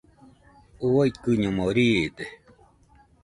Uaikɨñomo 0.93 1.63
riide. 1.75 2.25